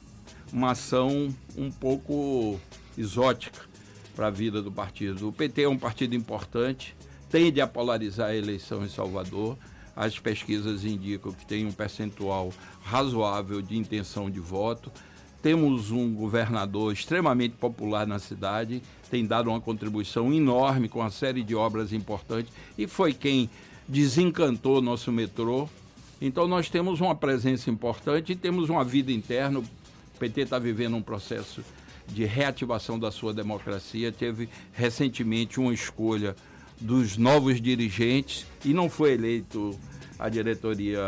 uma 0.54 0.72
ação 0.72 1.34
um 1.58 1.72
pouco 1.72 2.60
exótica 2.96 3.62
para 4.16 4.28
a 4.28 4.32
vida 4.32 4.62
do 4.62 4.72
partido. 4.72 5.30
O 5.30 5.34
PT 5.34 5.64
é 5.64 5.70
um 5.70 5.78
partido 5.78 6.16
importante, 6.16 6.96
tende 7.32 7.60
a 7.60 7.66
polarizar 7.66 8.30
a 8.30 8.36
eleição 8.36 8.86
em 8.86 8.90
Salvador. 8.90 9.58
As 9.96 10.18
pesquisas 10.20 10.86
indicam 10.86 11.32
que 11.32 11.46
tem 11.46 11.66
um 11.66 11.72
percentual 11.72 12.54
razoável 12.84 13.62
de 13.62 13.78
intenção 13.78 14.30
de 14.30 14.40
voto. 14.40 14.92
Temos 15.42 15.92
um 15.92 16.14
governador 16.14 16.94
extremamente 16.94 17.56
popular 17.56 18.06
na 18.06 18.20
cidade, 18.20 18.82
tem 19.10 19.26
dado 19.26 19.50
uma 19.50 19.60
contribuição 19.60 20.32
enorme 20.32 20.88
com 20.88 21.00
uma 21.00 21.10
série 21.10 21.44
de 21.44 21.56
obras 21.56 21.92
importantes 21.92 22.54
e 22.78 22.88
foi 22.88 23.14
quem 23.14 23.50
desencantou 23.88 24.82
nosso 24.82 25.12
metrô 25.12 25.68
então 26.22 26.48
nós 26.48 26.70
temos 26.70 27.02
uma 27.02 27.16
presença 27.16 27.72
importante 27.72 28.34
e 28.34 28.36
temos 28.36 28.70
uma 28.70 28.86
vida 28.86 29.12
interna. 29.12 29.60
O 29.60 29.66
PT 30.20 30.42
está 30.42 30.60
vivendo 30.60 30.96
um 30.96 31.02
processo 31.02 31.64
de 32.08 32.26
reativação 32.26 33.00
da 33.00 33.12
sua 33.12 33.34
democracia. 33.34 34.12
Teve 34.12 34.48
recentemente 34.72 35.60
uma 35.60 35.74
escolha 35.74 36.36
dos 36.82 37.16
novos 37.16 37.62
dirigentes 37.62 38.46
e 38.66 38.74
não 38.74 38.90
foi 38.90 39.14
eleito 39.14 39.78
a 40.20 40.28
diretoria 40.28 41.02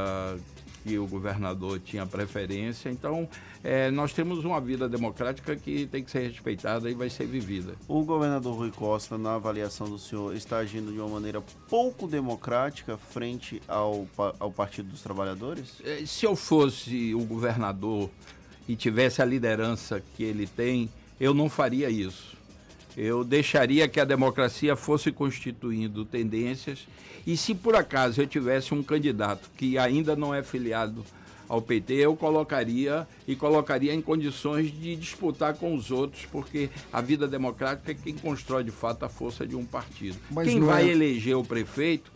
que 0.83 0.97
o 0.99 1.07
governador 1.07 1.79
tinha 1.79 2.05
preferência. 2.05 2.89
Então, 2.89 3.27
é, 3.63 3.89
nós 3.89 4.11
temos 4.11 4.43
uma 4.43 4.59
vida 4.59 4.89
democrática 4.89 5.55
que 5.55 5.87
tem 5.87 6.03
que 6.03 6.11
ser 6.11 6.27
respeitada 6.27 6.89
e 6.91 6.93
vai 6.93 7.09
ser 7.09 7.25
vivida. 7.25 7.73
O 7.87 8.03
governador 8.03 8.55
Rui 8.55 8.71
Costa, 8.71 9.17
na 9.17 9.35
avaliação 9.35 9.89
do 9.89 9.97
senhor, 9.97 10.35
está 10.35 10.57
agindo 10.57 10.91
de 10.91 10.99
uma 10.99 11.07
maneira 11.07 11.41
pouco 11.69 12.07
democrática 12.07 12.97
frente 12.97 13.61
ao, 13.67 14.05
ao 14.39 14.51
Partido 14.51 14.89
dos 14.89 15.01
Trabalhadores? 15.01 15.81
É, 15.83 16.05
se 16.05 16.25
eu 16.25 16.35
fosse 16.35 17.15
o 17.15 17.23
governador 17.23 18.09
e 18.67 18.75
tivesse 18.75 19.21
a 19.21 19.25
liderança 19.25 20.03
que 20.15 20.23
ele 20.23 20.45
tem, 20.45 20.89
eu 21.19 21.33
não 21.33 21.49
faria 21.49 21.89
isso. 21.89 22.35
Eu 22.95 23.23
deixaria 23.23 23.87
que 23.87 23.99
a 23.99 24.05
democracia 24.05 24.75
fosse 24.75 25.11
constituindo 25.11 26.05
tendências 26.05 26.87
e 27.25 27.35
se 27.35 27.55
por 27.55 27.75
acaso 27.75 28.21
eu 28.21 28.27
tivesse 28.27 28.73
um 28.73 28.83
candidato 28.83 29.49
que 29.57 29.77
ainda 29.77 30.15
não 30.15 30.33
é 30.33 30.43
filiado 30.43 31.03
ao 31.47 31.61
PT, 31.61 31.93
eu 31.93 32.15
colocaria 32.15 33.07
e 33.27 33.35
colocaria 33.35 33.93
em 33.93 34.01
condições 34.01 34.71
de 34.71 34.95
disputar 34.95 35.53
com 35.55 35.75
os 35.75 35.91
outros, 35.91 36.25
porque 36.31 36.69
a 36.91 37.01
vida 37.01 37.27
democrática 37.27 37.91
é 37.91 37.95
quem 37.95 38.15
constrói 38.15 38.63
de 38.63 38.71
fato 38.71 39.03
a 39.03 39.09
força 39.09 39.45
de 39.45 39.55
um 39.55 39.65
partido. 39.65 40.17
Mas 40.31 40.47
quem 40.47 40.59
vai 40.61 40.89
é... 40.89 40.91
eleger 40.91 41.37
o 41.37 41.43
prefeito 41.43 42.11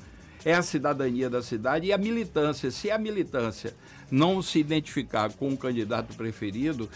é 0.47 0.53
a 0.53 0.61
cidadania 0.61 1.29
da 1.29 1.43
cidade 1.43 1.87
e 1.87 1.91
a 1.91 1.97
militância. 1.97 2.71
Se 2.71 2.89
a 2.89 2.97
militância 2.97 3.75
não 4.09 4.41
se 4.41 4.59
identificar 4.59 5.33
com 5.33 5.49
o 5.49 5.57
candidato 5.57 6.15
preferido, 6.15 6.89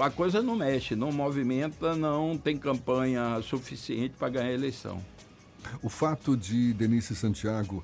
a 0.00 0.08
coisa 0.08 0.40
não 0.40 0.54
mexe, 0.54 0.94
não 0.94 1.10
movimenta, 1.10 1.96
não 1.96 2.38
tem 2.38 2.56
campanha 2.56 3.42
suficiente 3.42 4.14
para 4.16 4.28
ganhar 4.28 4.50
a 4.50 4.52
eleição. 4.52 5.02
O 5.82 5.88
fato 5.88 6.36
de 6.36 6.72
Denise 6.74 7.16
Santiago 7.16 7.82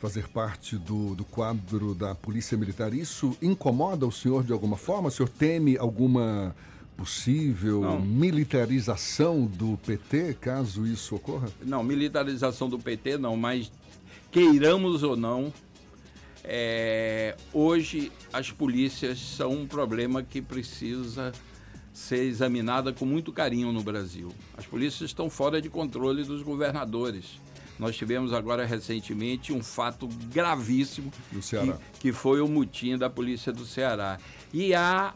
fazer 0.00 0.28
parte 0.28 0.76
do, 0.76 1.16
do 1.16 1.24
quadro 1.24 1.92
da 1.92 2.14
Polícia 2.14 2.56
Militar, 2.56 2.94
isso 2.94 3.36
incomoda 3.42 4.06
o 4.06 4.12
senhor 4.12 4.44
de 4.44 4.52
alguma 4.52 4.76
forma? 4.76 5.08
O 5.08 5.10
senhor 5.10 5.28
teme 5.28 5.76
alguma 5.76 6.54
possível 6.96 7.80
não. 7.80 8.00
militarização 8.00 9.44
do 9.44 9.76
PT, 9.84 10.34
caso 10.40 10.86
isso 10.86 11.16
ocorra? 11.16 11.48
Não, 11.64 11.82
militarização 11.82 12.68
do 12.68 12.78
PT 12.78 13.18
não, 13.18 13.36
mas 13.36 13.72
queiramos 14.32 15.02
ou 15.02 15.14
não, 15.14 15.52
é, 16.42 17.36
hoje 17.52 18.10
as 18.32 18.50
polícias 18.50 19.18
são 19.20 19.52
um 19.52 19.66
problema 19.66 20.22
que 20.22 20.40
precisa 20.40 21.30
ser 21.92 22.24
examinada 22.24 22.92
com 22.92 23.04
muito 23.04 23.30
carinho 23.30 23.70
no 23.70 23.82
Brasil. 23.82 24.32
As 24.56 24.64
polícias 24.64 25.10
estão 25.10 25.28
fora 25.28 25.60
de 25.60 25.68
controle 25.68 26.24
dos 26.24 26.42
governadores. 26.42 27.38
Nós 27.78 27.94
tivemos 27.94 28.32
agora 28.32 28.64
recentemente 28.64 29.52
um 29.52 29.62
fato 29.62 30.08
gravíssimo 30.32 31.12
que, 31.30 32.00
que 32.00 32.12
foi 32.12 32.40
o 32.40 32.48
mutim 32.48 32.96
da 32.96 33.10
polícia 33.10 33.52
do 33.52 33.66
Ceará. 33.66 34.18
E 34.52 34.74
há 34.74 35.14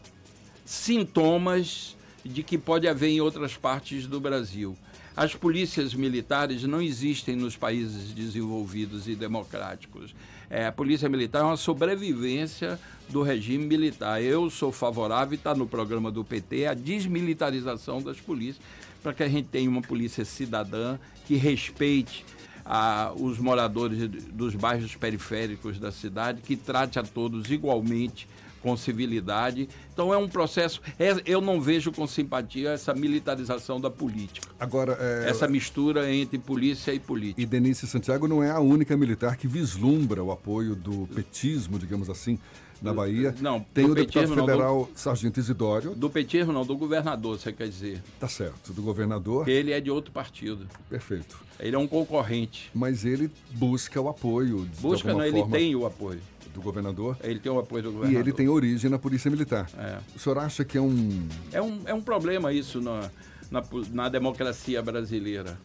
sintomas 0.65 1.97
de 2.23 2.43
que 2.43 2.59
pode 2.59 2.87
haver 2.87 3.09
em 3.09 3.21
outras 3.21 3.57
partes 3.57 4.07
do 4.07 4.21
Brasil. 4.21 4.77
As 5.17 5.35
polícias 5.35 5.95
militares 5.95 6.63
não 6.65 6.83
existem 6.83 7.35
nos 7.35 7.57
países 7.57 8.13
desenvolvidos 8.13 9.09
e 9.09 9.15
democráticos. 9.15 10.15
É, 10.51 10.67
a 10.67 10.73
polícia 10.73 11.09
militar 11.09 11.41
é 11.41 11.43
uma 11.45 11.57
sobrevivência 11.57 12.79
do 13.09 13.23
regime 13.23 13.65
militar. 13.65 14.23
Eu 14.23 14.51
sou 14.51 14.71
favorável, 14.71 15.35
está 15.35 15.55
no 15.55 15.67
programa 15.67 16.11
do 16.11 16.23
PT, 16.23 16.67
a 16.67 16.75
desmilitarização 16.75 18.03
das 18.03 18.21
polícias, 18.21 18.63
para 19.03 19.15
que 19.15 19.23
a 19.23 19.29
gente 19.29 19.49
tenha 19.49 19.71
uma 19.71 19.81
polícia 19.81 20.23
cidadã 20.23 20.99
que 21.27 21.37
respeite 21.37 22.23
a, 22.63 23.11
os 23.17 23.39
moradores 23.39 24.11
dos 24.35 24.55
bairros 24.55 24.97
periféricos 24.97 25.79
da 25.79 25.91
cidade, 25.91 26.43
que 26.43 26.57
trate 26.57 26.99
a 26.99 27.03
todos 27.03 27.51
igualmente 27.51 28.29
com 28.67 28.77
civilidade. 28.77 29.69
Então 29.93 30.13
é 30.13 30.19
um 30.19 30.29
processo. 30.29 30.81
É, 30.99 31.15
eu 31.25 31.41
não 31.41 31.61
vejo 31.61 31.93
com 31.93 32.05
simpatia 32.05 32.71
essa 32.71 32.93
militarização 32.93 33.81
da 33.81 33.89
política. 33.89 34.49
Agora, 34.59 34.99
é, 35.01 35.31
essa 35.31 35.47
mistura 35.47 36.13
entre 36.13 36.37
polícia 36.37 36.93
e 36.93 36.99
política. 36.99 37.41
E 37.41 37.47
Denise 37.47 37.87
Santiago 37.87 38.27
não 38.27 38.43
é 38.43 38.51
a 38.51 38.59
única 38.59 38.97
militar 38.97 39.37
que 39.37 39.47
vislumbra 39.47 40.21
o 40.21 40.33
apoio 40.33 40.75
do 40.75 41.07
petismo, 41.15 41.79
digamos 41.79 42.11
assim, 42.11 42.41
na 42.83 42.93
Bahia. 42.93 43.33
Não, 43.41 43.61
tem 43.61 43.85
o 43.85 43.95
deputado 43.95 44.35
federal 44.35 44.81
não, 44.81 44.93
do, 44.93 44.99
Sargento 44.99 45.39
Isidório. 45.39 45.95
Do 45.95 46.11
petismo 46.11 46.53
não, 46.53 46.67
do 46.67 46.77
governador, 46.77 47.39
você 47.39 47.53
quer 47.53 47.69
dizer. 47.69 48.03
Tá 48.19 48.27
certo, 48.27 48.73
do 48.73 48.83
governador. 48.83 49.49
Ele 49.49 49.71
é 49.71 49.81
de 49.81 49.93
outro 49.93 50.11
partido. 50.11 50.67
Perfeito. 50.91 51.39
Ele 51.61 51.77
é 51.77 51.79
um 51.79 51.87
concorrente. 51.87 52.69
Mas 52.75 53.05
ele 53.05 53.31
busca 53.53 54.01
o 54.01 54.09
apoio. 54.09 54.69
Busca, 54.81 55.13
não, 55.13 55.23
ele 55.23 55.45
tem 55.45 55.77
o 55.77 55.87
apoio 55.87 56.21
do 56.57 56.63
governador. 56.63 57.17
Ele 57.23 57.39
tem 57.39 57.53
o 57.53 57.59
apoio 57.59 57.83
do 57.85 57.93
governador. 57.93 58.19
E 58.19 58.23
ele 58.23 58.33
tem 58.33 58.49
origem 58.49 58.91
na 58.91 58.99
Polícia 58.99 59.31
Militar. 59.31 59.69
É. 59.79 59.99
O 60.15 60.19
senhor 60.19 60.39
acha 60.39 60.65
que 60.65 60.77
é 60.77 60.81
um. 60.81 61.29
É 61.53 61.63
um, 61.63 61.81
é 61.85 61.95
um 61.95 62.01
problema 62.01 62.53
isso 62.53 62.81
na, 62.81 63.11
na, 63.51 63.63
na 63.93 64.09
democracia 64.09 64.83
brasileira. 64.83 65.59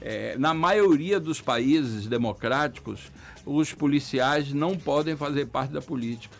É, 0.00 0.38
na 0.38 0.54
maioria 0.54 1.18
dos 1.18 1.40
países 1.40 2.06
democráticos, 2.06 3.10
os 3.44 3.72
policiais 3.72 4.52
não 4.52 4.76
podem 4.76 5.16
fazer 5.16 5.46
parte 5.46 5.72
da 5.72 5.82
política, 5.82 6.36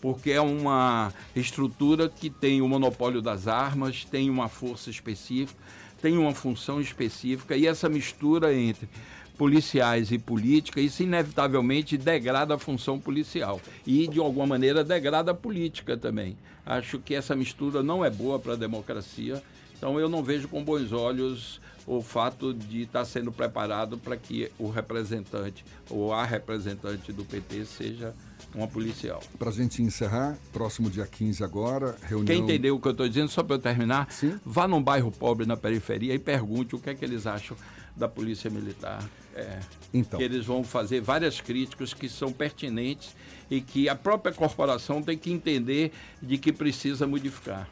porque 0.00 0.30
é 0.30 0.40
uma 0.40 1.12
estrutura 1.36 2.08
que 2.08 2.30
tem 2.30 2.62
o 2.62 2.68
monopólio 2.68 3.20
das 3.20 3.46
armas, 3.46 4.06
tem 4.06 4.30
uma 4.30 4.48
força 4.48 4.88
específica, 4.88 5.60
tem 6.00 6.16
uma 6.16 6.34
função 6.34 6.80
específica, 6.80 7.54
e 7.54 7.66
essa 7.66 7.86
mistura 7.86 8.54
entre 8.54 8.88
policiais 9.36 10.12
e 10.12 10.18
política, 10.18 10.80
isso 10.80 11.02
inevitavelmente 11.02 11.96
degrada 11.96 12.54
a 12.54 12.58
função 12.58 12.98
policial 12.98 13.60
e, 13.86 14.06
de 14.06 14.18
alguma 14.18 14.46
maneira, 14.46 14.84
degrada 14.84 15.30
a 15.30 15.34
política 15.34 15.96
também. 15.96 16.36
Acho 16.64 16.98
que 16.98 17.14
essa 17.14 17.34
mistura 17.34 17.82
não 17.82 18.04
é 18.04 18.10
boa 18.10 18.38
para 18.38 18.52
a 18.52 18.56
democracia, 18.56 19.42
então 19.76 19.98
eu 19.98 20.08
não 20.08 20.22
vejo 20.22 20.48
com 20.48 20.62
bons 20.62 20.92
olhos 20.92 21.60
o 21.86 22.00
fato 22.00 22.54
de 22.54 22.82
estar 22.82 23.04
sendo 23.04 23.32
preparado 23.32 23.98
para 23.98 24.16
que 24.16 24.50
o 24.58 24.70
representante 24.70 25.64
ou 25.90 26.12
a 26.12 26.24
representante 26.24 27.12
do 27.12 27.24
PT 27.24 27.64
seja 27.64 28.14
uma 28.54 28.68
policial. 28.68 29.20
Para 29.38 29.48
a 29.48 29.52
gente 29.52 29.82
encerrar, 29.82 30.36
próximo 30.52 30.90
dia 30.90 31.06
15 31.06 31.42
agora, 31.42 31.96
reunião... 32.02 32.26
Quem 32.26 32.44
entendeu 32.44 32.76
o 32.76 32.80
que 32.80 32.86
eu 32.86 32.92
estou 32.92 33.08
dizendo, 33.08 33.28
só 33.28 33.42
para 33.42 33.56
eu 33.56 33.60
terminar, 33.60 34.06
Sim? 34.12 34.38
vá 34.44 34.68
num 34.68 34.82
bairro 34.82 35.10
pobre 35.10 35.46
na 35.46 35.56
periferia 35.56 36.14
e 36.14 36.18
pergunte 36.18 36.76
o 36.76 36.78
que 36.78 36.90
é 36.90 36.94
que 36.94 37.04
eles 37.04 37.26
acham 37.26 37.56
da 37.96 38.08
Polícia 38.08 38.50
Militar. 38.50 39.02
É, 39.34 39.60
então. 39.92 40.18
Que 40.18 40.24
eles 40.24 40.44
vão 40.44 40.62
fazer 40.62 41.00
várias 41.00 41.40
críticas 41.40 41.94
que 41.94 42.08
são 42.08 42.32
pertinentes 42.32 43.14
e 43.50 43.60
que 43.60 43.88
a 43.88 43.94
própria 43.94 44.32
corporação 44.32 45.02
tem 45.02 45.16
que 45.16 45.32
entender 45.32 45.92
de 46.20 46.38
que 46.38 46.52
precisa 46.52 47.06
modificar. 47.06 47.68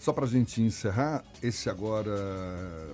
Só 0.00 0.12
para 0.12 0.24
a 0.24 0.28
gente 0.28 0.62
encerrar, 0.62 1.24
esse 1.42 1.68
agora, 1.68 2.12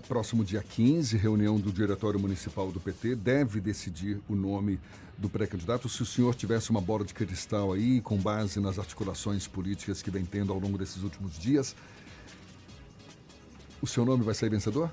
próximo 0.09 0.43
dia 0.43 0.63
15, 0.63 1.17
reunião 1.19 1.59
do 1.59 1.71
Diretório 1.71 2.19
Municipal 2.19 2.73
do 2.73 2.81
PT, 2.81 3.17
deve 3.17 3.61
decidir 3.61 4.19
o 4.29 4.35
nome 4.35 4.81
do 5.19 5.29
pré-candidato. 5.29 5.91
Se 5.91 6.01
o 6.03 6.07
senhor 6.07 6.35
tivesse 6.35 6.71
uma 6.71 6.81
bola 6.81 7.05
de 7.05 7.13
cristal 7.13 7.73
aí, 7.73 8.01
com 8.01 8.17
base 8.17 8.59
nas 8.61 8.79
articulações 8.79 9.47
políticas 9.47 10.01
que 10.01 10.11
vem 10.11 10.25
tendo 10.25 10.55
ao 10.55 10.59
longo 10.59 10.79
desses 10.79 11.03
últimos 11.03 11.39
dias, 11.39 11.77
o 13.83 13.87
seu 13.87 14.07
nome 14.07 14.25
vai 14.25 14.35
sair 14.35 14.49
vencedor? 14.49 14.91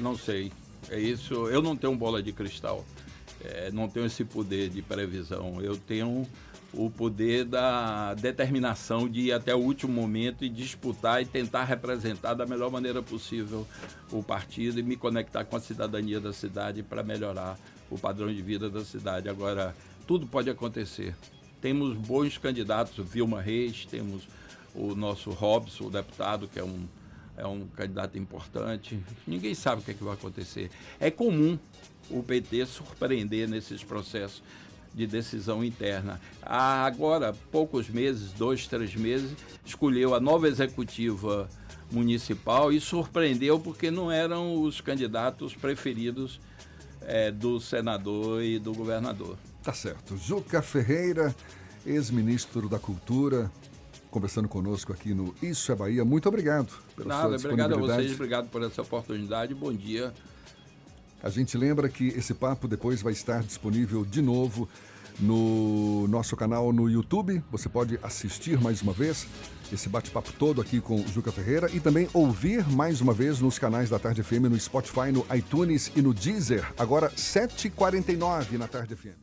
Não 0.00 0.16
sei. 0.16 0.50
É 0.90 0.98
isso. 0.98 1.34
Eu 1.48 1.62
não 1.62 1.76
tenho 1.76 1.94
bola 1.96 2.22
de 2.22 2.32
cristal. 2.32 2.84
É, 3.44 3.70
não 3.72 3.88
tenho 3.88 4.06
esse 4.06 4.24
poder 4.24 4.68
de 4.68 4.82
previsão. 4.82 5.60
Eu 5.60 5.76
tenho 5.76 6.26
o 6.72 6.90
poder 6.90 7.44
da 7.44 8.14
determinação 8.14 9.08
de 9.08 9.22
ir 9.22 9.32
até 9.32 9.54
o 9.54 9.58
último 9.58 9.92
momento 9.92 10.44
e 10.44 10.48
disputar 10.48 11.20
e 11.20 11.26
tentar 11.26 11.64
representar 11.64 12.34
da 12.34 12.46
melhor 12.46 12.70
maneira 12.70 13.02
possível 13.02 13.66
o 14.10 14.22
partido 14.22 14.80
e 14.80 14.82
me 14.82 14.96
conectar 14.96 15.44
com 15.44 15.56
a 15.56 15.60
cidadania 15.60 16.18
da 16.18 16.32
cidade 16.32 16.82
para 16.82 17.02
melhorar 17.02 17.58
o 17.90 17.98
padrão 17.98 18.32
de 18.32 18.40
vida 18.40 18.70
da 18.70 18.84
cidade. 18.84 19.28
Agora, 19.28 19.74
tudo 20.06 20.26
pode 20.26 20.48
acontecer. 20.48 21.14
Temos 21.60 21.96
bons 21.96 22.38
candidatos, 22.38 23.04
Vilma 23.06 23.40
Reis, 23.40 23.84
temos 23.84 24.26
o 24.74 24.94
nosso 24.94 25.30
Robson, 25.30 25.84
o 25.84 25.90
deputado, 25.90 26.48
que 26.48 26.58
é 26.58 26.64
um, 26.64 26.86
é 27.36 27.46
um 27.46 27.66
candidato 27.66 28.18
importante. 28.18 28.98
Ninguém 29.26 29.54
sabe 29.54 29.82
o 29.82 29.84
que, 29.84 29.92
é 29.92 29.94
que 29.94 30.04
vai 30.04 30.14
acontecer. 30.14 30.70
É 31.00 31.10
comum 31.10 31.58
o 32.10 32.22
PT 32.22 32.66
surpreender 32.66 33.48
nesses 33.48 33.82
processos 33.82 34.42
de 34.94 35.06
decisão 35.06 35.64
interna. 35.64 36.20
Há 36.42 36.84
agora, 36.84 37.34
poucos 37.50 37.88
meses, 37.88 38.32
dois, 38.32 38.66
três 38.66 38.94
meses, 38.94 39.34
escolheu 39.64 40.14
a 40.14 40.20
nova 40.20 40.48
executiva 40.48 41.48
municipal 41.90 42.72
e 42.72 42.80
surpreendeu 42.80 43.58
porque 43.58 43.90
não 43.90 44.10
eram 44.10 44.62
os 44.62 44.80
candidatos 44.80 45.54
preferidos 45.54 46.40
é, 47.02 47.30
do 47.30 47.60
senador 47.60 48.42
e 48.42 48.58
do 48.58 48.74
governador. 48.74 49.36
Tá 49.62 49.72
certo. 49.72 50.16
Juca 50.16 50.60
Ferreira, 50.60 51.34
ex-ministro 51.86 52.68
da 52.68 52.78
Cultura, 52.78 53.50
conversando 54.12 54.46
conosco 54.46 54.92
aqui 54.92 55.14
no 55.14 55.34
Isso 55.42 55.72
é 55.72 55.74
Bahia. 55.74 56.04
Muito 56.04 56.28
obrigado 56.28 56.68
pela 56.94 57.08
Nada, 57.08 57.38
sua 57.38 57.50
obrigado 57.50 57.74
a 57.74 57.78
vocês, 57.78 58.12
obrigado 58.12 58.48
por 58.50 58.62
essa 58.62 58.82
oportunidade. 58.82 59.54
Bom 59.54 59.72
dia. 59.72 60.12
A 61.22 61.30
gente 61.30 61.56
lembra 61.56 61.88
que 61.88 62.08
esse 62.08 62.34
papo 62.34 62.68
depois 62.68 63.00
vai 63.00 63.12
estar 63.12 63.42
disponível 63.42 64.04
de 64.04 64.20
novo 64.20 64.68
no 65.18 66.06
nosso 66.08 66.36
canal 66.36 66.72
no 66.72 66.90
YouTube. 66.90 67.42
Você 67.50 67.68
pode 67.68 67.98
assistir 68.02 68.60
mais 68.60 68.82
uma 68.82 68.92
vez 68.92 69.26
esse 69.72 69.88
bate-papo 69.88 70.32
todo 70.34 70.60
aqui 70.60 70.80
com 70.80 70.96
o 70.96 71.08
Juca 71.08 71.32
Ferreira 71.32 71.70
e 71.72 71.80
também 71.80 72.08
ouvir 72.12 72.68
mais 72.68 73.00
uma 73.00 73.14
vez 73.14 73.40
nos 73.40 73.58
canais 73.58 73.88
da 73.88 73.98
Tarde 73.98 74.22
FM, 74.22 74.50
no 74.50 74.60
Spotify, 74.60 75.10
no 75.10 75.24
iTunes 75.34 75.90
e 75.96 76.02
no 76.02 76.12
Deezer. 76.12 76.70
Agora, 76.78 77.10
7h49 77.10 78.58
na 78.58 78.68
Tarde 78.68 78.94
FM. 78.94 79.21